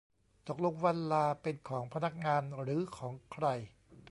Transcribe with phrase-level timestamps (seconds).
[0.47, 3.45] ตกลงวันลาเป็นของพนักงานหรือของใคร